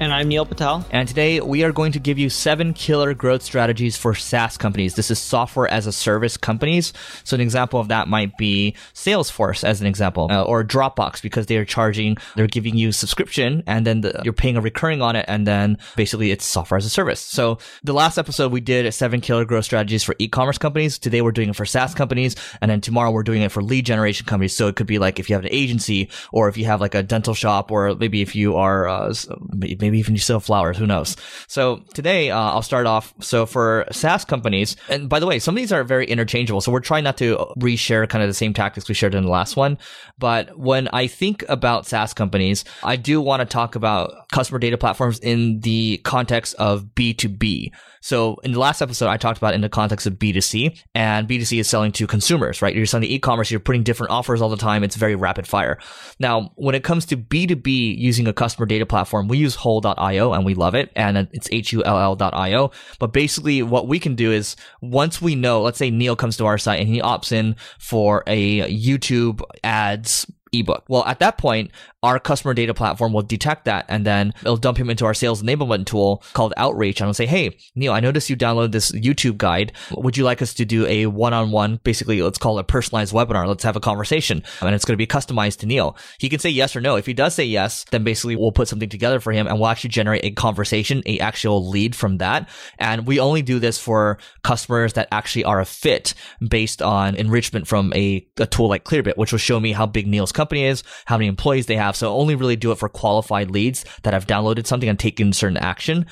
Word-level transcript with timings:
And 0.00 0.12
I'm 0.12 0.26
Neil 0.26 0.44
Patel. 0.44 0.84
And 0.90 1.06
today 1.06 1.40
we 1.40 1.62
are 1.62 1.70
going 1.70 1.92
to 1.92 2.00
give 2.00 2.18
you 2.18 2.28
seven 2.28 2.74
killer 2.74 3.14
growth 3.14 3.42
strategies 3.42 3.96
for 3.96 4.12
SaaS 4.12 4.56
companies. 4.56 4.96
This 4.96 5.08
is 5.08 5.20
software 5.20 5.70
as 5.70 5.86
a 5.86 5.92
service 5.92 6.36
companies. 6.36 6.92
So 7.22 7.36
an 7.36 7.40
example 7.40 7.78
of 7.78 7.88
that 7.88 8.08
might 8.08 8.36
be 8.36 8.74
Salesforce 8.92 9.62
as 9.62 9.80
an 9.80 9.86
example, 9.86 10.26
uh, 10.30 10.42
or 10.42 10.64
Dropbox 10.64 11.22
because 11.22 11.46
they 11.46 11.56
are 11.58 11.64
charging, 11.64 12.16
they're 12.34 12.48
giving 12.48 12.76
you 12.76 12.90
subscription 12.90 13.62
and 13.68 13.86
then 13.86 14.00
the, 14.00 14.20
you're 14.24 14.32
paying 14.32 14.56
a 14.56 14.60
recurring 14.60 15.00
on 15.00 15.14
it. 15.14 15.26
And 15.28 15.46
then 15.46 15.78
basically 15.94 16.32
it's 16.32 16.44
software 16.44 16.78
as 16.78 16.84
a 16.84 16.90
service. 16.90 17.20
So 17.20 17.58
the 17.84 17.94
last 17.94 18.18
episode 18.18 18.50
we 18.50 18.60
did 18.60 18.92
seven 18.92 19.20
killer 19.20 19.44
growth 19.44 19.64
strategies 19.64 20.02
for 20.02 20.16
e-commerce 20.18 20.58
companies. 20.58 20.98
Today 20.98 21.22
we're 21.22 21.32
doing 21.32 21.50
it 21.50 21.56
for 21.56 21.66
SaaS 21.66 21.94
companies. 21.94 22.34
And 22.60 22.68
then 22.68 22.80
tomorrow 22.80 23.12
we're 23.12 23.22
doing 23.22 23.42
it 23.42 23.52
for 23.52 23.62
lead 23.62 23.86
generation 23.86 24.26
companies. 24.26 24.56
So 24.56 24.66
it 24.66 24.74
could 24.74 24.88
be 24.88 24.98
like 24.98 25.20
if 25.20 25.30
you 25.30 25.36
have 25.36 25.44
an 25.44 25.52
agency 25.52 26.10
or 26.32 26.48
if 26.48 26.56
you 26.56 26.64
have 26.64 26.80
like 26.80 26.96
a 26.96 27.02
dental 27.04 27.34
shop 27.34 27.70
or 27.70 27.94
maybe 27.94 28.22
if 28.22 28.34
you 28.34 28.56
are, 28.56 28.88
uh, 28.88 29.14
maybe 29.52 29.83
maybe 29.84 29.98
even 29.98 30.14
you 30.14 30.20
sell 30.20 30.40
flowers, 30.40 30.78
who 30.78 30.86
knows? 30.86 31.16
So 31.46 31.84
today 31.92 32.30
uh, 32.30 32.38
I'll 32.38 32.62
start 32.62 32.86
off. 32.86 33.12
So 33.20 33.44
for 33.44 33.84
SaaS 33.92 34.24
companies, 34.24 34.76
and 34.88 35.08
by 35.08 35.20
the 35.20 35.26
way, 35.26 35.38
some 35.38 35.54
of 35.54 35.56
these 35.56 35.72
are 35.72 35.84
very 35.84 36.06
interchangeable. 36.06 36.62
So 36.62 36.72
we're 36.72 36.80
trying 36.80 37.04
not 37.04 37.18
to 37.18 37.36
reshare 37.58 38.08
kind 38.08 38.22
of 38.22 38.28
the 38.28 38.34
same 38.34 38.54
tactics 38.54 38.88
we 38.88 38.94
shared 38.94 39.14
in 39.14 39.24
the 39.24 39.30
last 39.30 39.56
one. 39.56 39.78
But 40.18 40.58
when 40.58 40.88
I 40.88 41.06
think 41.06 41.44
about 41.48 41.86
SaaS 41.86 42.14
companies, 42.14 42.64
I 42.82 42.96
do 42.96 43.20
want 43.20 43.40
to 43.40 43.46
talk 43.46 43.74
about 43.74 44.28
customer 44.32 44.58
data 44.58 44.78
platforms 44.78 45.18
in 45.18 45.60
the 45.60 46.00
context 46.04 46.54
of 46.54 46.84
B2B. 46.94 47.72
So 48.04 48.36
in 48.44 48.52
the 48.52 48.58
last 48.58 48.82
episode, 48.82 49.08
I 49.08 49.16
talked 49.16 49.38
about 49.38 49.54
in 49.54 49.62
the 49.62 49.70
context 49.70 50.06
of 50.06 50.16
B2C 50.16 50.78
and 50.94 51.26
B2C 51.26 51.60
is 51.60 51.70
selling 51.70 51.90
to 51.92 52.06
consumers, 52.06 52.60
right? 52.60 52.76
You're 52.76 52.84
selling 52.84 53.08
to 53.08 53.14
e-commerce, 53.14 53.50
you're 53.50 53.60
putting 53.60 53.82
different 53.82 54.10
offers 54.10 54.42
all 54.42 54.50
the 54.50 54.58
time. 54.58 54.84
It's 54.84 54.94
very 54.94 55.14
rapid 55.14 55.46
fire. 55.46 55.78
Now, 56.18 56.52
when 56.56 56.74
it 56.74 56.84
comes 56.84 57.06
to 57.06 57.16
B2B 57.16 57.96
using 57.96 58.28
a 58.28 58.34
customer 58.34 58.66
data 58.66 58.84
platform, 58.84 59.26
we 59.26 59.38
use 59.38 59.54
hull.io 59.54 60.34
and 60.34 60.44
we 60.44 60.52
love 60.52 60.74
it. 60.74 60.92
And 60.94 61.16
it's 61.32 61.48
H-U-L-L.io. 61.50 62.70
But 62.98 63.14
basically 63.14 63.62
what 63.62 63.88
we 63.88 63.98
can 63.98 64.14
do 64.14 64.32
is 64.32 64.54
once 64.82 65.22
we 65.22 65.34
know, 65.34 65.62
let's 65.62 65.78
say 65.78 65.90
Neil 65.90 66.14
comes 66.14 66.36
to 66.36 66.44
our 66.44 66.58
site 66.58 66.80
and 66.80 66.88
he 66.90 67.00
opts 67.00 67.32
in 67.32 67.56
for 67.78 68.22
a 68.26 68.70
YouTube 68.70 69.40
ads 69.62 70.30
ebook. 70.60 70.84
Well, 70.88 71.04
at 71.04 71.18
that 71.20 71.38
point, 71.38 71.70
our 72.04 72.18
customer 72.18 72.52
data 72.52 72.74
platform 72.74 73.12
will 73.14 73.22
detect 73.22 73.64
that 73.64 73.86
and 73.88 74.04
then 74.04 74.34
it'll 74.42 74.58
dump 74.58 74.76
him 74.76 74.90
into 74.90 75.06
our 75.06 75.14
sales 75.14 75.42
enablement 75.42 75.86
tool 75.86 76.22
called 76.34 76.52
Outreach 76.58 77.00
and 77.00 77.06
it'll 77.06 77.14
say, 77.14 77.26
Hey, 77.26 77.56
Neil, 77.74 77.92
I 77.92 78.00
noticed 78.00 78.28
you 78.28 78.36
downloaded 78.36 78.72
this 78.72 78.92
YouTube 78.92 79.38
guide. 79.38 79.72
Would 79.90 80.16
you 80.16 80.24
like 80.24 80.42
us 80.42 80.52
to 80.54 80.66
do 80.66 80.86
a 80.86 81.06
one-on-one, 81.06 81.80
basically, 81.82 82.20
let's 82.20 82.38
call 82.38 82.58
it 82.58 82.62
a 82.62 82.64
personalized 82.64 83.14
webinar. 83.14 83.46
Let's 83.48 83.64
have 83.64 83.76
a 83.76 83.80
conversation 83.80 84.42
and 84.60 84.74
it's 84.74 84.84
going 84.84 84.94
to 84.94 84.98
be 84.98 85.06
customized 85.06 85.60
to 85.60 85.66
Neil. 85.66 85.96
He 86.18 86.28
can 86.28 86.40
say 86.40 86.50
yes 86.50 86.76
or 86.76 86.82
no. 86.82 86.96
If 86.96 87.06
he 87.06 87.14
does 87.14 87.34
say 87.34 87.44
yes, 87.44 87.84
then 87.90 88.04
basically 88.04 88.36
we'll 88.36 88.52
put 88.52 88.68
something 88.68 88.90
together 88.90 89.18
for 89.18 89.32
him 89.32 89.46
and 89.46 89.58
we'll 89.58 89.68
actually 89.68 89.90
generate 89.90 90.24
a 90.24 90.30
conversation, 90.30 91.02
a 91.06 91.18
actual 91.20 91.68
lead 91.68 91.96
from 91.96 92.18
that. 92.18 92.50
And 92.78 93.06
we 93.06 93.18
only 93.18 93.40
do 93.40 93.58
this 93.58 93.78
for 93.78 94.18
customers 94.42 94.92
that 94.92 95.08
actually 95.10 95.44
are 95.44 95.60
a 95.60 95.64
fit 95.64 96.12
based 96.46 96.82
on 96.82 97.14
enrichment 97.14 97.66
from 97.66 97.94
a, 97.94 98.28
a 98.38 98.46
tool 98.46 98.68
like 98.68 98.84
Clearbit, 98.84 99.16
which 99.16 99.32
will 99.32 99.38
show 99.38 99.58
me 99.58 99.72
how 99.72 99.86
big 99.86 100.06
Neil's 100.06 100.32
company 100.32 100.43
is, 100.52 100.82
how 101.06 101.16
many 101.16 101.28
employees 101.28 101.66
they 101.66 101.76
have. 101.76 101.96
So 101.96 102.12
only 102.12 102.34
really 102.34 102.56
do 102.56 102.72
it 102.72 102.78
for 102.78 102.88
qualified 102.88 103.50
leads 103.50 103.84
that 104.02 104.12
have 104.12 104.26
downloaded 104.26 104.66
something 104.66 104.88
and 104.88 104.98
taken 104.98 105.32
certain 105.32 105.58
action 105.58 106.06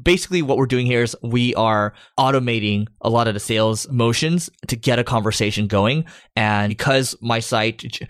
basically 0.00 0.42
what 0.42 0.56
we're 0.56 0.66
doing 0.66 0.86
here 0.86 1.02
is 1.02 1.16
we 1.22 1.54
are 1.54 1.92
automating 2.18 2.86
a 3.00 3.10
lot 3.10 3.28
of 3.28 3.34
the 3.34 3.40
sales 3.40 3.88
motions 3.90 4.50
to 4.68 4.76
get 4.76 4.98
a 4.98 5.04
conversation 5.04 5.66
going. 5.66 6.04
And 6.36 6.70
because 6.70 7.16
my 7.20 7.40
site 7.40 8.00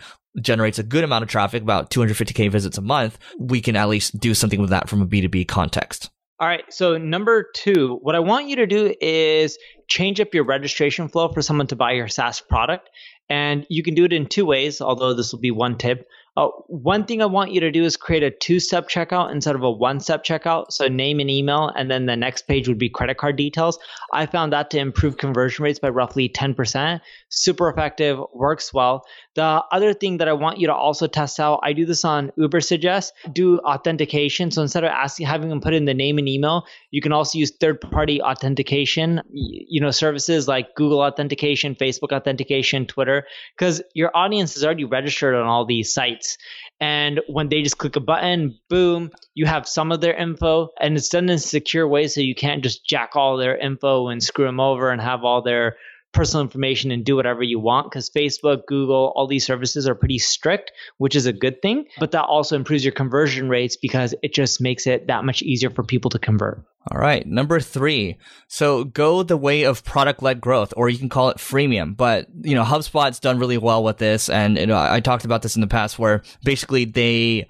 generates 0.40 0.78
a 0.78 0.82
good 0.82 1.04
amount 1.04 1.22
of 1.22 1.28
traffic, 1.28 1.62
about 1.62 1.90
250k 1.90 2.50
visits 2.50 2.78
a 2.78 2.82
month, 2.82 3.18
we 3.38 3.60
can 3.60 3.76
at 3.76 3.88
least 3.88 4.18
do 4.18 4.34
something 4.34 4.60
with 4.60 4.70
that 4.70 4.88
from 4.88 5.02
a 5.02 5.06
B2B 5.06 5.48
context. 5.48 6.10
All 6.40 6.48
right. 6.48 6.64
So 6.70 6.98
number 6.98 7.46
two, 7.54 7.98
what 8.02 8.16
I 8.16 8.18
want 8.18 8.48
you 8.48 8.56
to 8.56 8.66
do 8.66 8.94
is 9.00 9.56
change 9.92 10.20
up 10.20 10.32
your 10.32 10.44
registration 10.44 11.08
flow 11.08 11.28
for 11.28 11.42
someone 11.42 11.66
to 11.66 11.76
buy 11.76 11.92
your 11.92 12.08
SaaS 12.08 12.40
product. 12.40 12.88
And 13.28 13.66
you 13.68 13.82
can 13.82 13.94
do 13.94 14.04
it 14.04 14.12
in 14.12 14.26
two 14.26 14.46
ways, 14.46 14.80
although 14.80 15.12
this 15.12 15.32
will 15.32 15.40
be 15.40 15.50
one 15.50 15.76
tip. 15.76 16.08
Uh, 16.34 16.48
one 16.68 17.04
thing 17.04 17.20
I 17.20 17.26
want 17.26 17.52
you 17.52 17.60
to 17.60 17.70
do 17.70 17.84
is 17.84 17.98
create 17.98 18.22
a 18.22 18.30
two 18.30 18.58
step 18.58 18.88
checkout 18.88 19.32
instead 19.32 19.54
of 19.54 19.62
a 19.62 19.70
one 19.70 20.00
step 20.00 20.24
checkout. 20.24 20.72
So, 20.72 20.88
name 20.88 21.20
and 21.20 21.28
email, 21.28 21.68
and 21.68 21.90
then 21.90 22.06
the 22.06 22.16
next 22.16 22.48
page 22.48 22.68
would 22.68 22.78
be 22.78 22.88
credit 22.88 23.18
card 23.18 23.36
details. 23.36 23.78
I 24.14 24.24
found 24.24 24.54
that 24.54 24.70
to 24.70 24.78
improve 24.78 25.18
conversion 25.18 25.62
rates 25.62 25.78
by 25.78 25.90
roughly 25.90 26.30
10%. 26.30 27.00
Super 27.28 27.68
effective, 27.68 28.18
works 28.32 28.72
well. 28.72 29.04
The 29.34 29.62
other 29.70 29.92
thing 29.92 30.18
that 30.18 30.28
I 30.28 30.32
want 30.32 30.58
you 30.58 30.68
to 30.68 30.74
also 30.74 31.06
test 31.06 31.38
out, 31.38 31.60
I 31.62 31.74
do 31.74 31.84
this 31.84 32.02
on 32.02 32.32
Ubersuggest, 32.38 33.10
do 33.30 33.58
authentication. 33.58 34.50
So, 34.50 34.62
instead 34.62 34.84
of 34.84 34.90
asking, 34.90 35.26
having 35.26 35.50
them 35.50 35.60
put 35.60 35.74
in 35.74 35.84
the 35.84 35.92
name 35.94 36.16
and 36.16 36.28
email, 36.28 36.64
you 36.90 37.02
can 37.02 37.12
also 37.12 37.36
use 37.36 37.50
third 37.50 37.78
party 37.78 38.22
authentication, 38.22 39.20
you 39.30 39.82
know, 39.82 39.90
services 39.90 40.48
like 40.48 40.74
Google 40.76 41.02
authentication, 41.02 41.74
Facebook 41.74 42.12
authentication, 42.12 42.86
Twitter, 42.86 43.26
because 43.54 43.82
your 43.92 44.10
audience 44.14 44.56
is 44.56 44.64
already 44.64 44.84
registered 44.84 45.34
on 45.34 45.46
all 45.46 45.66
these 45.66 45.92
sites 45.92 46.21
sites. 46.22 46.38
And 46.80 47.20
when 47.28 47.48
they 47.48 47.62
just 47.62 47.78
click 47.78 47.96
a 47.96 48.00
button, 48.00 48.58
boom, 48.68 49.10
you 49.34 49.46
have 49.46 49.68
some 49.68 49.92
of 49.92 50.00
their 50.00 50.14
info 50.14 50.70
and 50.80 50.96
it's 50.96 51.08
done 51.08 51.24
in 51.24 51.30
a 51.36 51.38
secure 51.38 51.86
way 51.86 52.08
so 52.08 52.20
you 52.20 52.34
can't 52.34 52.62
just 52.62 52.84
jack 52.86 53.14
all 53.14 53.36
their 53.36 53.56
info 53.56 54.08
and 54.08 54.22
screw 54.22 54.46
them 54.46 54.60
over 54.60 54.90
and 54.90 55.00
have 55.00 55.24
all 55.24 55.42
their 55.42 55.76
personal 56.12 56.42
information 56.42 56.90
and 56.90 57.04
do 57.04 57.16
whatever 57.16 57.42
you 57.42 57.58
want 57.58 57.90
because 57.90 58.10
Facebook, 58.10 58.66
Google, 58.66 59.12
all 59.16 59.26
these 59.26 59.46
services 59.46 59.88
are 59.88 59.94
pretty 59.94 60.18
strict, 60.18 60.72
which 60.98 61.16
is 61.16 61.26
a 61.26 61.32
good 61.32 61.62
thing. 61.62 61.86
But 61.98 62.12
that 62.12 62.24
also 62.24 62.56
improves 62.56 62.84
your 62.84 62.92
conversion 62.92 63.48
rates 63.48 63.76
because 63.76 64.14
it 64.22 64.34
just 64.34 64.60
makes 64.60 64.86
it 64.86 65.06
that 65.06 65.24
much 65.24 65.42
easier 65.42 65.70
for 65.70 65.82
people 65.82 66.10
to 66.10 66.18
convert. 66.18 66.62
All 66.90 66.98
right. 66.98 67.24
Number 67.24 67.60
three. 67.60 68.18
So 68.48 68.84
go 68.84 69.22
the 69.22 69.36
way 69.36 69.62
of 69.62 69.84
product 69.84 70.22
led 70.22 70.40
growth, 70.40 70.74
or 70.76 70.88
you 70.88 70.98
can 70.98 71.08
call 71.08 71.28
it 71.28 71.36
freemium. 71.36 71.96
But, 71.96 72.26
you 72.42 72.54
know, 72.56 72.64
HubSpot's 72.64 73.20
done 73.20 73.38
really 73.38 73.58
well 73.58 73.84
with 73.84 73.98
this. 73.98 74.28
And, 74.28 74.58
you 74.58 74.66
know, 74.66 74.78
I 74.78 75.00
talked 75.00 75.24
about 75.24 75.42
this 75.42 75.54
in 75.54 75.60
the 75.60 75.68
past 75.68 75.98
where 75.98 76.22
basically 76.42 76.84
they 76.84 77.46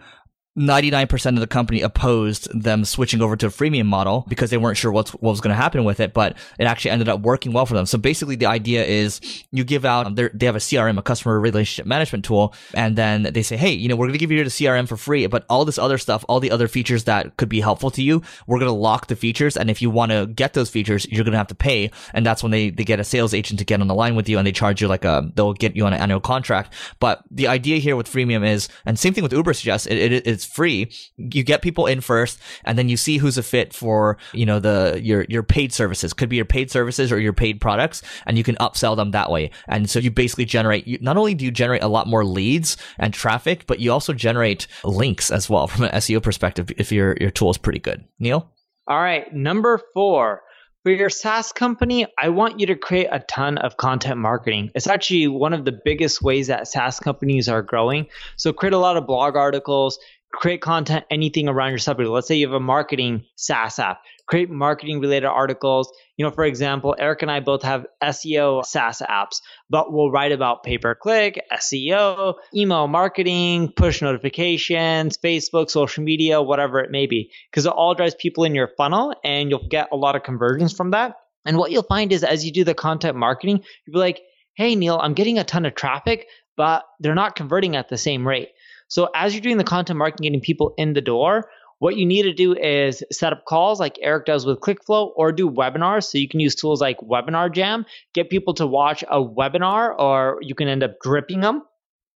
99% 0.58 1.26
of 1.28 1.40
the 1.40 1.46
company 1.46 1.80
opposed 1.80 2.46
them 2.58 2.84
switching 2.84 3.22
over 3.22 3.36
to 3.36 3.46
a 3.46 3.50
freemium 3.50 3.86
model 3.86 4.26
because 4.28 4.50
they 4.50 4.58
weren't 4.58 4.76
sure 4.76 4.92
what 4.92 5.20
was 5.22 5.40
going 5.40 5.54
to 5.54 5.60
happen 5.60 5.82
with 5.82 5.98
it, 5.98 6.12
but 6.12 6.36
it 6.58 6.64
actually 6.64 6.90
ended 6.90 7.08
up 7.08 7.20
working 7.20 7.52
well 7.52 7.64
for 7.64 7.72
them. 7.72 7.86
So 7.86 7.96
basically 7.96 8.36
the 8.36 8.46
idea 8.46 8.84
is 8.84 9.20
you 9.50 9.64
give 9.64 9.86
out, 9.86 10.14
they 10.14 10.44
have 10.44 10.56
a 10.56 10.58
CRM, 10.58 10.98
a 10.98 11.02
customer 11.02 11.40
relationship 11.40 11.86
management 11.86 12.26
tool, 12.26 12.54
and 12.74 12.96
then 12.96 13.22
they 13.22 13.42
say, 13.42 13.56
Hey, 13.56 13.72
you 13.72 13.88
know, 13.88 13.96
we're 13.96 14.06
going 14.06 14.12
to 14.12 14.18
give 14.18 14.30
you 14.30 14.44
the 14.44 14.50
CRM 14.50 14.86
for 14.86 14.98
free, 14.98 15.26
but 15.26 15.46
all 15.48 15.64
this 15.64 15.78
other 15.78 15.96
stuff, 15.96 16.22
all 16.28 16.38
the 16.38 16.50
other 16.50 16.69
features 16.69 17.04
that 17.04 17.38
could 17.38 17.48
be 17.48 17.62
helpful 17.62 17.90
to 17.92 18.02
you, 18.02 18.20
we're 18.46 18.58
going 18.58 18.69
to 18.69 18.72
lock 18.72 19.06
the 19.06 19.16
features. 19.16 19.56
And 19.56 19.70
if 19.70 19.81
you 19.81 19.88
want 19.88 20.12
to 20.12 20.26
get 20.26 20.52
those 20.52 20.69
features, 20.69 21.06
you're 21.10 21.25
going 21.25 21.32
to 21.32 21.38
have 21.38 21.46
to 21.46 21.54
pay. 21.54 21.90
And 22.12 22.26
that's 22.26 22.43
when 22.43 22.52
they, 22.52 22.69
they 22.69 22.84
get 22.84 23.00
a 23.00 23.04
sales 23.04 23.32
agent 23.32 23.58
to 23.60 23.64
get 23.64 23.81
on 23.81 23.87
the 23.87 23.94
line 23.94 24.16
with 24.16 24.28
you 24.28 24.37
and 24.37 24.46
they 24.46 24.52
charge 24.52 24.82
you 24.82 24.88
like 24.88 25.06
a, 25.06 25.31
they'll 25.34 25.54
get 25.54 25.76
you 25.76 25.87
on 25.87 25.94
an 25.94 26.00
annual 26.00 26.20
contract. 26.20 26.75
But 27.00 27.25
the 27.31 27.49
idea 27.49 27.78
here 27.78 27.96
with 27.96 28.06
freemium 28.06 28.46
is, 28.46 28.69
and 28.84 28.99
same 28.99 29.14
thing 29.14 29.22
with 29.22 29.32
Ubersuggest, 29.32 29.90
it, 29.90 30.12
it, 30.12 30.41
it's 30.42 30.52
free. 30.52 30.92
You 31.16 31.42
get 31.42 31.62
people 31.62 31.86
in 31.86 32.00
first, 32.00 32.38
and 32.64 32.76
then 32.78 32.88
you 32.88 32.96
see 32.96 33.18
who's 33.18 33.38
a 33.38 33.42
fit 33.42 33.72
for 33.72 34.18
you 34.32 34.46
know 34.46 34.58
the 34.58 35.00
your 35.02 35.24
your 35.28 35.42
paid 35.42 35.72
services. 35.72 36.12
Could 36.12 36.28
be 36.28 36.36
your 36.36 36.44
paid 36.44 36.70
services 36.70 37.12
or 37.12 37.20
your 37.20 37.32
paid 37.32 37.60
products, 37.60 38.02
and 38.26 38.36
you 38.36 38.44
can 38.44 38.56
upsell 38.56 38.96
them 38.96 39.12
that 39.12 39.30
way. 39.30 39.50
And 39.68 39.88
so 39.88 39.98
you 39.98 40.10
basically 40.10 40.44
generate. 40.44 40.86
You, 40.86 40.98
not 41.00 41.16
only 41.16 41.34
do 41.34 41.44
you 41.44 41.50
generate 41.50 41.82
a 41.82 41.88
lot 41.88 42.06
more 42.06 42.24
leads 42.24 42.76
and 42.98 43.14
traffic, 43.14 43.66
but 43.66 43.80
you 43.80 43.92
also 43.92 44.12
generate 44.12 44.66
links 44.84 45.30
as 45.30 45.48
well 45.48 45.66
from 45.68 45.84
an 45.84 45.92
SEO 45.92 46.22
perspective 46.22 46.70
if 46.76 46.90
your 46.90 47.16
your 47.20 47.30
tool 47.30 47.50
is 47.50 47.58
pretty 47.58 47.80
good. 47.80 48.04
Neil. 48.18 48.50
All 48.88 49.00
right, 49.00 49.32
number 49.32 49.80
four. 49.94 50.42
For 50.84 50.90
your 50.90 51.10
SaaS 51.10 51.52
company, 51.52 52.06
I 52.18 52.30
want 52.30 52.58
you 52.58 52.66
to 52.66 52.74
create 52.74 53.06
a 53.12 53.20
ton 53.20 53.56
of 53.58 53.76
content 53.76 54.18
marketing. 54.18 54.72
It's 54.74 54.88
actually 54.88 55.28
one 55.28 55.52
of 55.52 55.64
the 55.64 55.78
biggest 55.84 56.22
ways 56.22 56.48
that 56.48 56.66
SaaS 56.66 56.98
companies 56.98 57.48
are 57.48 57.62
growing. 57.62 58.06
So 58.36 58.52
create 58.52 58.72
a 58.72 58.78
lot 58.78 58.96
of 58.96 59.06
blog 59.06 59.36
articles, 59.36 59.96
create 60.32 60.61
content, 60.62 61.05
anything 61.11 61.49
around 61.49 61.70
your 61.70 61.79
subject. 61.79 62.08
Let's 62.08 62.26
say 62.26 62.37
you 62.37 62.46
have 62.46 62.55
a 62.55 62.61
marketing 62.61 63.25
SaaS 63.37 63.79
app, 63.79 64.00
create 64.26 64.50
marketing 64.50 65.00
related 65.00 65.26
articles. 65.26 65.93
You 66.17 66.25
know, 66.25 66.31
for 66.31 66.44
example, 66.44 66.96
Eric 66.99 67.23
and 67.23 67.31
I 67.31 67.40
both 67.40 67.62
have 67.62 67.87
SEO 68.02 68.64
SaaS 68.64 69.02
apps, 69.08 69.40
but 69.69 69.93
we'll 69.93 70.11
write 70.11 70.32
about 70.32 70.62
pay 70.62 70.79
per 70.79 70.94
click, 70.94 71.40
SEO, 71.52 72.34
email 72.55 72.88
marketing, 72.88 73.73
push 73.76 74.00
notifications, 74.00 75.19
Facebook, 75.19 75.70
social 75.70 76.02
media, 76.02 76.40
whatever 76.40 76.81
it 76.81 76.90
may 76.90 77.06
be, 77.06 77.31
because 77.50 77.67
it 77.67 77.73
all 77.73 77.94
drives 77.94 78.14
people 78.14 78.44
in 78.44 78.55
your 78.55 78.70
funnel 78.76 79.14
and 79.23 79.50
you'll 79.50 79.69
get 79.69 79.88
a 79.93 79.96
lot 79.96 80.17
of 80.17 80.23
conversions 80.23 80.73
from 80.73 80.93
that. 80.93 81.17
And 81.44 81.58
what 81.58 81.70
you'll 81.70 81.82
find 81.82 82.12
is 82.12 82.25
as 82.25 82.44
you 82.44 82.52
do 82.52 82.64
the 82.64 82.75
content 82.75 83.17
marketing, 83.17 83.62
you'll 83.85 83.94
be 83.94 83.99
like, 83.99 84.23
hey, 84.55 84.76
Neil, 84.76 84.99
I'm 84.99 85.14
getting 85.14 85.38
a 85.38 85.44
ton 85.44 85.67
of 85.67 85.75
traffic, 85.75 86.26
but 86.56 86.85
they're 87.00 87.14
not 87.14 87.37
converting 87.37 87.76
at 87.76 87.88
the 87.88 87.99
same 87.99 88.26
rate. 88.26 88.50
So 88.92 89.08
as 89.14 89.32
you're 89.32 89.40
doing 89.40 89.56
the 89.56 89.64
content 89.64 89.96
marketing, 89.96 90.24
getting 90.24 90.42
people 90.42 90.74
in 90.76 90.92
the 90.92 91.00
door, 91.00 91.48
what 91.78 91.96
you 91.96 92.04
need 92.04 92.24
to 92.24 92.34
do 92.34 92.54
is 92.54 93.02
set 93.10 93.32
up 93.32 93.46
calls 93.46 93.80
like 93.80 93.96
Eric 94.02 94.26
does 94.26 94.44
with 94.44 94.60
ClickFlow 94.60 95.12
or 95.16 95.32
do 95.32 95.50
webinars. 95.50 96.04
So 96.04 96.18
you 96.18 96.28
can 96.28 96.40
use 96.40 96.54
tools 96.54 96.82
like 96.82 96.98
Webinar 96.98 97.50
Jam, 97.54 97.86
get 98.12 98.28
people 98.28 98.52
to 98.52 98.66
watch 98.66 99.02
a 99.10 99.16
webinar, 99.16 99.98
or 99.98 100.40
you 100.42 100.54
can 100.54 100.68
end 100.68 100.82
up 100.82 101.00
dripping 101.00 101.40
them. 101.40 101.62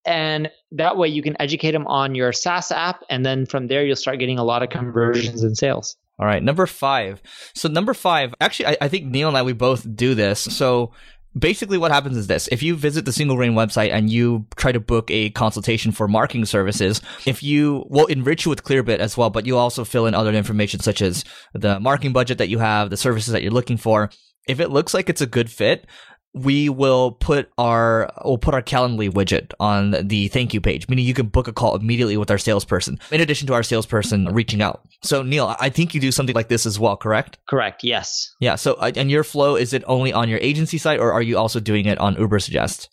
And 0.05 0.51
that 0.73 0.97
way 0.97 1.07
you 1.07 1.21
can 1.21 1.41
educate 1.41 1.71
them 1.71 1.87
on 1.87 2.13
your 2.13 2.33
SaaS 2.33 2.73
app. 2.73 3.05
And 3.09 3.25
then 3.25 3.45
from 3.45 3.67
there, 3.67 3.85
you'll 3.85 3.95
start 3.95 4.19
getting 4.19 4.37
a 4.37 4.43
lot 4.43 4.61
of 4.61 4.69
conversions 4.69 5.43
and 5.43 5.57
sales. 5.57 5.95
All 6.19 6.25
right, 6.25 6.43
number 6.43 6.65
five. 6.65 7.21
So 7.53 7.69
number 7.69 7.93
five, 7.93 8.33
actually, 8.39 8.67
I, 8.67 8.77
I, 8.81 8.87
think 8.87 9.05
Neil 9.05 9.27
and 9.27 9.35
I 9.35 9.43
we 9.43 9.51
both 9.51 9.85
do 9.95 10.15
this. 10.15 10.39
So 10.39 10.91
basically 11.37 11.77
what 11.77 11.91
happens 11.91 12.17
is 12.17 12.27
this. 12.27 12.47
If 12.51 12.63
you 12.63 12.75
visit 12.75 13.05
the 13.05 13.11
single 13.11 13.35
grain 13.35 13.53
website 13.53 13.91
and 13.91 14.09
you 14.09 14.45
try 14.55 14.71
to 14.71 14.79
book 14.79 15.09
a 15.11 15.29
consultation 15.31 15.91
for 15.91 16.07
marketing 16.07 16.45
services 16.45 17.01
if 17.25 17.43
you 17.43 17.85
will 17.89 18.05
enrich 18.05 18.45
you 18.45 18.49
with 18.49 18.63
clearbit 18.63 18.99
as 18.99 19.17
well 19.17 19.29
but 19.29 19.45
you 19.45 19.57
also 19.57 19.83
fill 19.83 20.05
in 20.05 20.13
other 20.13 20.33
information 20.33 20.79
such 20.79 21.01
as 21.01 21.23
the 21.53 21.79
marketing 21.79 22.13
budget 22.13 22.37
that 22.37 22.49
you 22.49 22.59
have 22.59 22.89
the 22.89 22.97
services 22.97 23.33
that 23.33 23.41
you're 23.41 23.51
looking 23.51 23.77
for. 23.77 24.09
If 24.47 24.59
it 24.59 24.69
looks 24.69 24.93
like 24.93 25.09
it's 25.09 25.21
a 25.21 25.27
good 25.27 25.49
fit 25.49 25.87
we 26.35 26.67
will 26.67 27.13
put 27.13 27.49
our 27.57 28.11
we'll 28.23 28.37
put 28.37 28.53
our 28.53 28.61
Calendly 28.61 29.09
widget 29.09 29.53
on 29.59 29.95
the 30.07 30.27
thank 30.27 30.53
you 30.53 30.59
page, 30.61 30.87
meaning 30.89 31.05
you 31.05 31.13
can 31.13 31.27
book 31.27 31.47
a 31.47 31.53
call 31.53 31.75
immediately 31.75 32.17
with 32.17 32.29
our 32.29 32.37
salesperson, 32.37 32.99
in 33.11 33.21
addition 33.21 33.47
to 33.47 33.53
our 33.53 33.63
salesperson 33.63 34.25
reaching 34.33 34.61
out. 34.61 34.85
So 35.01 35.23
Neil, 35.23 35.55
I 35.59 35.69
think 35.69 35.95
you 35.95 36.01
do 36.01 36.11
something 36.11 36.35
like 36.35 36.49
this 36.49 36.65
as 36.65 36.77
well, 36.77 36.97
correct? 36.97 37.39
Correct. 37.47 37.83
Yes. 37.83 38.35
Yeah. 38.39 38.55
So 38.55 38.73
uh, 38.73 38.91
and 38.95 39.09
your 39.09 39.23
flow 39.23 39.55
is 39.55 39.73
it 39.73 39.83
only 39.87 40.11
on 40.11 40.27
your 40.29 40.39
agency 40.39 40.77
site, 40.77 40.99
or 40.99 41.13
are 41.13 41.21
you 41.21 41.37
also 41.37 41.59
doing 41.59 41.85
it 41.85 41.97
on 41.99 42.15
Ubersuggest? 42.15 42.89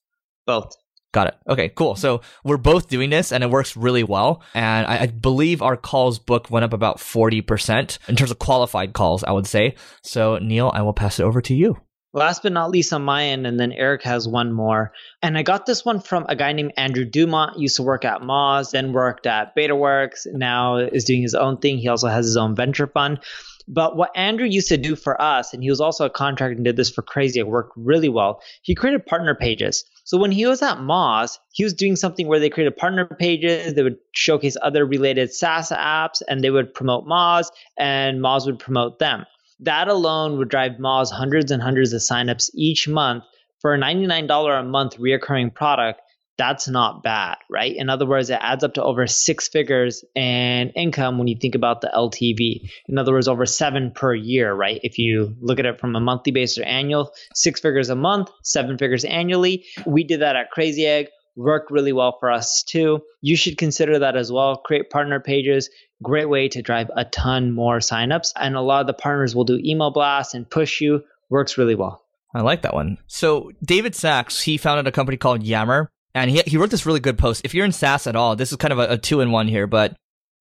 Both. 0.46 0.76
Got 1.12 1.26
it. 1.26 1.34
Okay, 1.46 1.68
cool. 1.68 1.94
So 1.94 2.22
we're 2.42 2.56
both 2.56 2.88
doing 2.88 3.10
this 3.10 3.32
and 3.32 3.44
it 3.44 3.50
works 3.50 3.76
really 3.76 4.02
well. 4.02 4.42
And 4.54 4.86
I, 4.86 5.02
I, 5.02 5.06
believe 5.08 5.60
our 5.60 5.76
calls 5.76 6.18
book 6.18 6.50
went 6.50 6.64
up 6.64 6.72
about 6.72 6.96
40% 6.96 7.98
in 8.08 8.16
terms 8.16 8.30
of 8.30 8.38
qualified 8.38 8.94
calls, 8.94 9.22
I 9.22 9.32
would 9.32 9.46
say. 9.46 9.74
So 10.02 10.38
Neil, 10.38 10.70
I 10.72 10.80
will 10.80 10.94
pass 10.94 11.20
it 11.20 11.24
over 11.24 11.42
to 11.42 11.54
you. 11.54 11.76
Last 12.14 12.42
but 12.42 12.52
not 12.52 12.70
least 12.70 12.92
on 12.92 13.02
my 13.02 13.24
end, 13.24 13.46
and 13.46 13.58
then 13.58 13.72
Eric 13.72 14.02
has 14.02 14.28
one 14.28 14.52
more. 14.52 14.92
And 15.22 15.38
I 15.38 15.42
got 15.42 15.64
this 15.64 15.82
one 15.82 15.98
from 15.98 16.26
a 16.28 16.36
guy 16.36 16.52
named 16.52 16.74
Andrew 16.76 17.06
Dumont, 17.06 17.58
used 17.58 17.76
to 17.76 17.82
work 17.82 18.04
at 18.04 18.20
Moz, 18.20 18.70
then 18.70 18.92
worked 18.92 19.26
at 19.26 19.56
BetaWorks, 19.56 20.26
now 20.30 20.76
is 20.76 21.04
doing 21.04 21.22
his 21.22 21.34
own 21.34 21.56
thing. 21.56 21.78
He 21.78 21.88
also 21.88 22.08
has 22.08 22.26
his 22.26 22.36
own 22.36 22.54
venture 22.54 22.86
fund. 22.86 23.20
But 23.66 23.96
what 23.96 24.10
Andrew 24.14 24.46
used 24.46 24.68
to 24.68 24.76
do 24.76 24.94
for 24.94 25.20
us, 25.22 25.54
and 25.54 25.62
he 25.62 25.70
was 25.70 25.80
also 25.80 26.04
a 26.04 26.10
contractor 26.10 26.54
and 26.54 26.64
did 26.64 26.76
this 26.76 26.90
for 26.90 27.00
Crazy, 27.00 27.40
it 27.40 27.46
worked 27.46 27.72
really 27.76 28.10
well. 28.10 28.42
He 28.60 28.74
created 28.74 29.06
partner 29.06 29.34
pages. 29.34 29.84
So 30.04 30.18
when 30.18 30.32
he 30.32 30.44
was 30.46 30.60
at 30.60 30.78
Moz, 30.78 31.38
he 31.52 31.64
was 31.64 31.72
doing 31.72 31.96
something 31.96 32.26
where 32.26 32.40
they 32.40 32.50
created 32.50 32.76
partner 32.76 33.06
pages. 33.06 33.72
They 33.72 33.82
would 33.82 33.98
showcase 34.12 34.56
other 34.60 34.84
related 34.84 35.32
SaaS 35.32 35.70
apps, 35.70 36.20
and 36.28 36.42
they 36.42 36.50
would 36.50 36.74
promote 36.74 37.06
Moz, 37.06 37.46
and 37.78 38.20
Moz 38.20 38.44
would 38.44 38.58
promote 38.58 38.98
them. 38.98 39.24
That 39.62 39.88
alone 39.88 40.38
would 40.38 40.48
drive 40.48 40.72
Moz 40.72 41.10
hundreds 41.10 41.50
and 41.50 41.62
hundreds 41.62 41.92
of 41.92 42.00
signups 42.00 42.50
each 42.54 42.88
month 42.88 43.24
for 43.60 43.74
a 43.74 43.78
$99 43.78 44.60
a 44.60 44.64
month 44.64 44.98
reoccurring 44.98 45.54
product. 45.54 46.00
That's 46.36 46.66
not 46.66 47.04
bad, 47.04 47.36
right? 47.48 47.76
In 47.76 47.88
other 47.88 48.06
words, 48.06 48.28
it 48.30 48.38
adds 48.40 48.64
up 48.64 48.74
to 48.74 48.82
over 48.82 49.06
six 49.06 49.48
figures 49.48 50.04
in 50.16 50.70
income 50.70 51.18
when 51.18 51.28
you 51.28 51.36
think 51.40 51.54
about 51.54 51.80
the 51.80 51.92
LTV. 51.94 52.68
In 52.88 52.98
other 52.98 53.12
words, 53.12 53.28
over 53.28 53.46
seven 53.46 53.92
per 53.92 54.14
year, 54.14 54.52
right? 54.52 54.80
If 54.82 54.98
you 54.98 55.36
look 55.40 55.60
at 55.60 55.66
it 55.66 55.78
from 55.78 55.94
a 55.94 56.00
monthly 56.00 56.32
basis 56.32 56.58
or 56.58 56.64
annual, 56.64 57.12
six 57.34 57.60
figures 57.60 57.90
a 57.90 57.94
month, 57.94 58.30
seven 58.42 58.78
figures 58.78 59.04
annually. 59.04 59.64
We 59.86 60.02
did 60.02 60.22
that 60.22 60.34
at 60.34 60.50
Crazy 60.50 60.86
Egg 60.86 61.08
worked 61.36 61.70
really 61.70 61.92
well 61.92 62.16
for 62.20 62.30
us 62.30 62.62
too. 62.62 63.00
You 63.20 63.36
should 63.36 63.58
consider 63.58 64.00
that 64.00 64.16
as 64.16 64.30
well. 64.30 64.56
Create 64.56 64.90
partner 64.90 65.20
pages. 65.20 65.70
Great 66.02 66.28
way 66.28 66.48
to 66.48 66.62
drive 66.62 66.90
a 66.96 67.04
ton 67.04 67.52
more 67.52 67.78
signups. 67.78 68.32
And 68.36 68.56
a 68.56 68.60
lot 68.60 68.80
of 68.80 68.86
the 68.86 68.92
partners 68.92 69.34
will 69.34 69.44
do 69.44 69.60
email 69.62 69.90
blasts 69.90 70.34
and 70.34 70.48
push 70.48 70.80
you. 70.80 71.02
Works 71.30 71.56
really 71.56 71.74
well. 71.74 72.02
I 72.34 72.40
like 72.42 72.62
that 72.62 72.74
one. 72.74 72.98
So 73.06 73.50
David 73.64 73.94
Sacks, 73.94 74.40
he 74.40 74.56
founded 74.56 74.86
a 74.86 74.92
company 74.92 75.16
called 75.16 75.42
Yammer. 75.42 75.90
And 76.14 76.30
he, 76.30 76.42
he 76.46 76.58
wrote 76.58 76.68
this 76.68 76.84
really 76.84 77.00
good 77.00 77.16
post. 77.16 77.40
If 77.42 77.54
you're 77.54 77.64
in 77.64 77.72
SaaS 77.72 78.06
at 78.06 78.16
all, 78.16 78.36
this 78.36 78.52
is 78.52 78.58
kind 78.58 78.72
of 78.72 78.78
a, 78.78 78.92
a 78.92 78.98
two 78.98 79.20
in 79.20 79.30
one 79.30 79.48
here, 79.48 79.66
but 79.66 79.96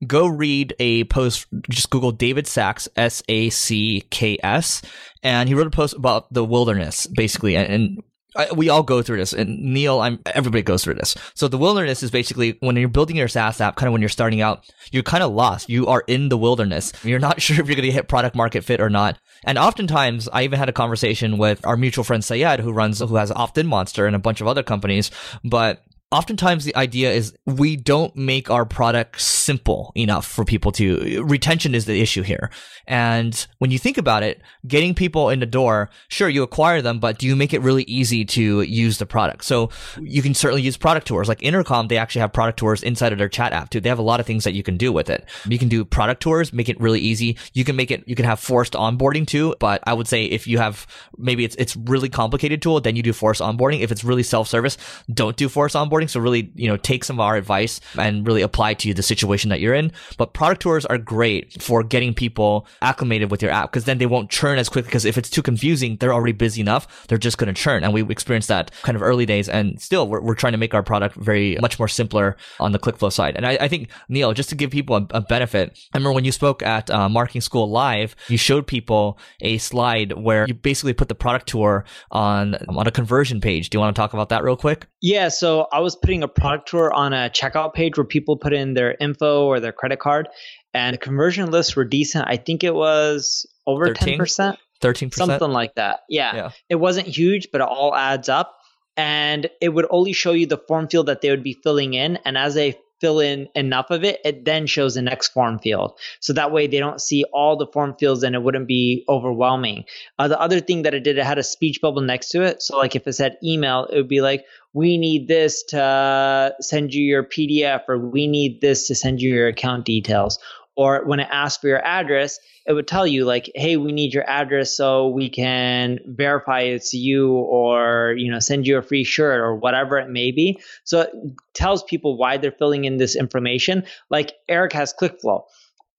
go 0.05 0.27
read 0.27 0.75
a 0.79 1.05
post. 1.05 1.47
Just 1.69 1.89
Google 1.89 2.11
David 2.11 2.45
Sacks, 2.45 2.89
S 2.97 3.23
A 3.29 3.49
C 3.49 4.01
K 4.09 4.37
S, 4.43 4.81
and 5.23 5.47
he 5.47 5.55
wrote 5.55 5.67
a 5.67 5.71
post 5.71 5.95
about 5.95 6.33
the 6.33 6.43
wilderness, 6.43 7.07
basically, 7.07 7.55
and, 7.55 7.71
and 7.71 8.03
I, 8.35 8.47
we 8.53 8.69
all 8.69 8.83
go 8.83 9.01
through 9.01 9.17
this, 9.17 9.33
and 9.33 9.59
Neil, 9.59 9.99
I'm 9.99 10.19
everybody 10.25 10.61
goes 10.61 10.83
through 10.83 10.93
this. 10.95 11.15
So 11.33 11.47
the 11.47 11.57
wilderness 11.57 12.01
is 12.01 12.11
basically 12.11 12.57
when 12.61 12.75
you're 12.77 12.87
building 12.87 13.17
your 13.17 13.27
SaaS 13.27 13.59
app, 13.59 13.75
kind 13.75 13.87
of 13.87 13.91
when 13.91 14.01
you're 14.01 14.09
starting 14.09 14.41
out, 14.41 14.71
you're 14.91 15.03
kind 15.03 15.23
of 15.23 15.33
lost. 15.33 15.69
You 15.69 15.87
are 15.87 16.03
in 16.07 16.29
the 16.29 16.37
wilderness. 16.37 16.93
You're 17.03 17.19
not 17.19 17.41
sure 17.41 17.59
if 17.59 17.67
you're 17.67 17.75
going 17.75 17.85
to 17.85 17.91
hit 17.91 18.07
product 18.07 18.35
market 18.35 18.63
fit 18.63 18.79
or 18.79 18.89
not. 18.89 19.19
And 19.43 19.57
oftentimes, 19.57 20.29
I 20.31 20.43
even 20.43 20.59
had 20.59 20.69
a 20.69 20.73
conversation 20.73 21.37
with 21.37 21.65
our 21.65 21.75
mutual 21.75 22.03
friend 22.03 22.23
Syed, 22.23 22.59
who 22.59 22.71
runs, 22.71 22.99
who 22.99 23.15
has 23.15 23.31
OptinMonster 23.31 24.07
and 24.07 24.15
a 24.15 24.19
bunch 24.19 24.39
of 24.39 24.47
other 24.47 24.63
companies, 24.63 25.11
but 25.43 25.83
oftentimes 26.11 26.65
the 26.65 26.75
idea 26.75 27.11
is 27.11 27.33
we 27.45 27.77
don't 27.77 28.15
make 28.15 28.49
our 28.49 28.65
product 28.65 29.21
simple 29.21 29.93
enough 29.95 30.25
for 30.25 30.43
people 30.43 30.71
to 30.73 31.23
retention 31.23 31.73
is 31.73 31.85
the 31.85 32.01
issue 32.01 32.21
here. 32.21 32.49
And 32.85 33.47
when 33.59 33.71
you 33.71 33.79
think 33.79 33.97
about 33.97 34.21
it 34.21 34.41
getting 34.67 34.93
people 34.93 35.29
in 35.29 35.39
the 35.39 35.45
door 35.45 35.89
sure 36.09 36.27
you 36.27 36.43
acquire 36.43 36.81
them 36.81 36.99
but 36.99 37.17
do 37.17 37.27
you 37.27 37.35
make 37.35 37.53
it 37.53 37.61
really 37.61 37.83
easy 37.83 38.25
to 38.25 38.61
use 38.61 38.97
the 38.97 39.05
product? 39.05 39.45
So 39.45 39.69
you 40.01 40.21
can 40.21 40.33
certainly 40.33 40.61
use 40.61 40.75
product 40.75 41.07
tours. 41.07 41.29
Like 41.29 41.41
intercom 41.41 41.87
they 41.87 41.97
actually 41.97 42.21
have 42.21 42.33
product 42.33 42.59
tours 42.59 42.83
inside 42.83 43.13
of 43.13 43.17
their 43.17 43.29
chat 43.29 43.53
app 43.53 43.69
too. 43.69 43.79
They 43.79 43.89
have 43.89 43.99
a 43.99 44.03
lot 44.03 44.19
of 44.19 44.25
things 44.25 44.43
that 44.43 44.53
you 44.53 44.63
can 44.63 44.75
do 44.75 44.91
with 44.91 45.09
it. 45.09 45.27
You 45.47 45.57
can 45.57 45.69
do 45.69 45.85
product 45.85 46.21
tours 46.21 46.51
make 46.51 46.67
it 46.67 46.79
really 46.79 46.99
easy. 46.99 47.37
You 47.53 47.63
can 47.63 47.77
make 47.77 47.89
it 47.89 48.03
you 48.05 48.15
can 48.15 48.25
have 48.25 48.39
forced 48.39 48.73
onboarding 48.73 49.25
too. 49.25 49.55
But 49.59 49.81
i 49.87 49.93
would 49.93 50.07
say 50.07 50.25
if 50.25 50.45
you 50.45 50.57
have 50.57 50.85
maybe 51.17 51.45
it's 51.45 51.55
it's 51.55 51.77
really 51.77 52.09
complicated 52.09 52.61
tool 52.61 52.81
then 52.81 52.97
you 52.97 53.03
do 53.03 53.13
forced 53.13 53.41
onboarding. 53.41 53.79
If 53.79 53.93
it's 53.93 54.03
really 54.03 54.23
self-service 54.23 54.77
don't 55.13 55.37
do 55.37 55.47
forced 55.47 55.75
onboarding 55.75 56.00
so 56.07 56.19
really, 56.19 56.51
you 56.55 56.67
know, 56.67 56.77
take 56.77 57.03
some 57.03 57.17
of 57.17 57.21
our 57.21 57.35
advice 57.35 57.79
and 57.97 58.25
really 58.25 58.41
apply 58.41 58.73
to 58.75 58.93
the 58.93 59.03
situation 59.03 59.49
that 59.49 59.59
you're 59.59 59.73
in. 59.73 59.91
But 60.17 60.33
product 60.33 60.61
tours 60.61 60.85
are 60.85 60.97
great 60.97 61.61
for 61.61 61.83
getting 61.83 62.13
people 62.13 62.67
acclimated 62.81 63.31
with 63.31 63.41
your 63.41 63.51
app 63.51 63.71
because 63.71 63.85
then 63.85 63.97
they 63.97 64.05
won't 64.05 64.29
churn 64.29 64.57
as 64.57 64.69
quickly. 64.69 64.87
Because 64.87 65.05
if 65.05 65.17
it's 65.17 65.29
too 65.29 65.41
confusing, 65.41 65.97
they're 65.97 66.13
already 66.13 66.33
busy 66.33 66.61
enough. 66.61 67.07
They're 67.07 67.17
just 67.17 67.37
going 67.37 67.53
to 67.53 67.59
churn. 67.59 67.83
And 67.83 67.93
we 67.93 68.03
experienced 68.03 68.47
that 68.49 68.71
kind 68.83 68.95
of 68.95 69.01
early 69.01 69.25
days. 69.25 69.49
And 69.49 69.81
still, 69.81 70.07
we're, 70.07 70.21
we're 70.21 70.35
trying 70.35 70.53
to 70.53 70.57
make 70.57 70.73
our 70.73 70.83
product 70.83 71.15
very 71.15 71.57
much 71.61 71.79
more 71.79 71.87
simpler 71.87 72.37
on 72.59 72.71
the 72.71 72.79
ClickFlow 72.79 73.11
side. 73.11 73.35
And 73.35 73.45
I, 73.45 73.57
I 73.61 73.67
think, 73.67 73.89
Neil, 74.09 74.33
just 74.33 74.49
to 74.49 74.55
give 74.55 74.71
people 74.71 74.95
a, 74.95 75.07
a 75.11 75.21
benefit, 75.21 75.77
I 75.93 75.97
remember 75.97 76.13
when 76.13 76.25
you 76.25 76.31
spoke 76.31 76.63
at 76.63 76.89
uh, 76.89 77.09
Marketing 77.09 77.41
School 77.41 77.69
Live, 77.69 78.15
you 78.27 78.37
showed 78.37 78.67
people 78.67 79.17
a 79.41 79.57
slide 79.57 80.13
where 80.13 80.45
you 80.47 80.53
basically 80.53 80.93
put 80.93 81.07
the 81.07 81.15
product 81.15 81.47
tour 81.47 81.85
on, 82.11 82.55
on 82.67 82.87
a 82.87 82.91
conversion 82.91 83.41
page. 83.41 83.69
Do 83.69 83.75
you 83.75 83.79
want 83.79 83.95
to 83.95 83.99
talk 83.99 84.13
about 84.13 84.29
that 84.29 84.43
real 84.43 84.57
quick? 84.57 84.87
Yeah. 85.01 85.29
So 85.29 85.67
I 85.71 85.79
was 85.79 85.90
was 85.91 85.99
putting 86.01 86.23
a 86.23 86.27
product 86.27 86.69
tour 86.69 86.93
on 86.93 87.13
a 87.13 87.29
checkout 87.29 87.73
page 87.73 87.97
where 87.97 88.05
people 88.05 88.37
put 88.37 88.53
in 88.53 88.73
their 88.73 88.95
info 88.99 89.45
or 89.45 89.59
their 89.59 89.71
credit 89.71 89.99
card, 89.99 90.29
and 90.73 90.93
the 90.93 90.97
conversion 90.97 91.51
lists 91.51 91.75
were 91.75 91.85
decent. 91.85 92.25
I 92.27 92.37
think 92.37 92.63
it 92.63 92.73
was 92.73 93.45
over 93.67 93.93
ten 93.93 94.17
percent, 94.17 94.57
thirteen 94.79 95.09
percent, 95.09 95.29
something 95.29 95.51
like 95.51 95.75
that. 95.75 96.01
Yeah. 96.09 96.35
yeah, 96.35 96.49
it 96.69 96.75
wasn't 96.75 97.07
huge, 97.07 97.49
but 97.51 97.61
it 97.61 97.67
all 97.67 97.95
adds 97.95 98.29
up. 98.29 98.57
And 98.97 99.49
it 99.61 99.69
would 99.69 99.87
only 99.89 100.11
show 100.11 100.33
you 100.33 100.45
the 100.47 100.57
form 100.57 100.89
field 100.89 101.05
that 101.05 101.21
they 101.21 101.29
would 101.29 101.43
be 101.43 101.57
filling 101.63 101.93
in, 101.93 102.17
and 102.25 102.37
as 102.37 102.55
they 102.55 102.77
fill 103.01 103.19
in 103.19 103.49
enough 103.55 103.89
of 103.89 104.03
it, 104.03 104.21
it 104.23 104.45
then 104.45 104.67
shows 104.67 104.93
the 104.93 105.01
next 105.01 105.29
form 105.29 105.59
field. 105.59 105.99
So 106.19 106.33
that 106.33 106.51
way 106.51 106.67
they 106.67 106.79
don't 106.79 107.01
see 107.01 107.25
all 107.33 107.57
the 107.57 107.67
form 107.67 107.95
fields 107.95 108.23
and 108.23 108.35
it 108.35 108.43
wouldn't 108.43 108.67
be 108.67 109.03
overwhelming. 109.09 109.85
Uh, 110.17 110.27
the 110.27 110.39
other 110.39 110.59
thing 110.59 110.83
that 110.83 110.93
it 110.93 111.03
did, 111.03 111.17
it 111.17 111.25
had 111.25 111.39
a 111.39 111.43
speech 111.43 111.81
bubble 111.81 112.01
next 112.01 112.29
to 112.29 112.43
it. 112.43 112.61
So 112.61 112.77
like 112.77 112.95
if 112.95 113.07
it 113.07 113.13
said 113.13 113.37
email, 113.43 113.85
it 113.85 113.97
would 113.97 114.07
be 114.07 114.21
like, 114.21 114.45
we 114.73 114.97
need 114.97 115.27
this 115.27 115.63
to 115.63 116.55
send 116.61 116.93
you 116.93 117.03
your 117.03 117.23
PDF 117.23 117.81
or 117.89 117.97
we 117.97 118.27
need 118.27 118.61
this 118.61 118.87
to 118.87 118.95
send 118.95 119.21
you 119.21 119.33
your 119.33 119.47
account 119.47 119.83
details. 119.83 120.39
Or 120.81 121.05
when 121.05 121.19
it 121.19 121.27
asks 121.31 121.61
for 121.61 121.67
your 121.67 121.85
address, 121.85 122.39
it 122.65 122.73
would 122.73 122.87
tell 122.87 123.05
you 123.05 123.25
like, 123.25 123.51
"Hey, 123.53 123.77
we 123.77 123.91
need 123.91 124.13
your 124.13 124.27
address 124.27 124.75
so 124.75 125.09
we 125.09 125.29
can 125.29 125.99
verify 126.05 126.61
it's 126.61 126.93
you, 126.93 127.33
or 127.33 128.15
you 128.17 128.31
know, 128.31 128.39
send 128.39 128.65
you 128.65 128.77
a 128.77 128.81
free 128.81 129.03
shirt 129.03 129.39
or 129.39 129.55
whatever 129.55 129.99
it 129.99 130.09
may 130.09 130.31
be." 130.31 130.59
So 130.83 131.01
it 131.01 131.11
tells 131.53 131.83
people 131.83 132.17
why 132.17 132.37
they're 132.37 132.51
filling 132.51 132.85
in 132.85 132.97
this 132.97 133.15
information. 133.15 133.83
Like 134.09 134.33
Eric 134.49 134.73
has 134.73 134.93
ClickFlow. 134.99 135.43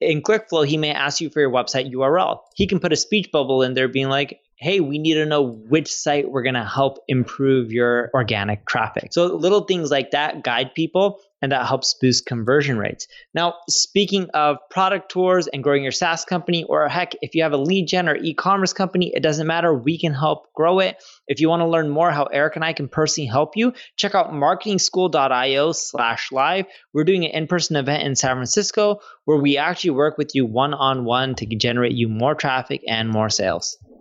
In 0.00 0.20
ClickFlow, 0.20 0.66
he 0.66 0.78
may 0.78 0.90
ask 0.90 1.20
you 1.20 1.30
for 1.30 1.40
your 1.40 1.52
website 1.52 1.92
URL. 1.92 2.40
He 2.56 2.66
can 2.66 2.80
put 2.80 2.92
a 2.92 2.96
speech 2.96 3.30
bubble 3.30 3.62
in 3.62 3.74
there, 3.74 3.86
being 3.86 4.08
like, 4.08 4.40
hey, 4.62 4.78
we 4.78 4.98
need 4.98 5.14
to 5.14 5.26
know 5.26 5.42
which 5.42 5.92
site 5.92 6.30
we're 6.30 6.44
going 6.44 6.54
to 6.54 6.64
help 6.64 6.98
improve 7.08 7.72
your 7.72 8.10
organic 8.14 8.64
traffic. 8.64 9.08
So 9.12 9.26
little 9.26 9.62
things 9.62 9.90
like 9.90 10.12
that 10.12 10.44
guide 10.44 10.72
people 10.74 11.18
and 11.42 11.50
that 11.50 11.66
helps 11.66 11.94
boost 11.94 12.26
conversion 12.26 12.78
rates. 12.78 13.08
Now, 13.34 13.54
speaking 13.68 14.28
of 14.32 14.58
product 14.70 15.10
tours 15.10 15.48
and 15.48 15.64
growing 15.64 15.82
your 15.82 15.90
SaaS 15.90 16.24
company, 16.24 16.62
or 16.62 16.88
heck, 16.88 17.14
if 17.20 17.34
you 17.34 17.42
have 17.42 17.52
a 17.52 17.56
lead 17.56 17.88
gen 17.88 18.08
or 18.08 18.14
e 18.14 18.32
commerce 18.32 18.72
company, 18.72 19.12
it 19.12 19.24
doesn't 19.24 19.48
matter. 19.48 19.74
We 19.74 19.98
can 19.98 20.14
help 20.14 20.52
grow 20.54 20.78
it. 20.78 21.02
If 21.26 21.40
you 21.40 21.48
want 21.48 21.60
to 21.60 21.66
learn 21.66 21.88
more 21.88 22.12
how 22.12 22.24
Eric 22.26 22.54
and 22.54 22.64
I 22.64 22.72
can 22.72 22.88
personally 22.88 23.26
help 23.26 23.56
you, 23.56 23.72
check 23.96 24.14
out 24.14 24.30
marketingschool.io 24.30 25.72
slash 25.72 26.30
live. 26.30 26.66
We're 26.94 27.04
doing 27.04 27.24
an 27.24 27.32
in 27.32 27.46
person 27.48 27.74
event 27.74 28.04
in 28.04 28.14
San 28.14 28.36
Francisco 28.36 29.00
where 29.24 29.38
we 29.38 29.58
actually 29.58 29.90
work 29.90 30.18
with 30.18 30.36
you 30.36 30.46
one 30.46 30.74
on 30.74 31.04
one 31.04 31.34
to 31.34 31.46
generate 31.46 31.92
you 31.92 32.08
more 32.08 32.36
traffic 32.36 32.82
and 32.86 33.08
more 33.08 33.28
sales. 33.28 33.76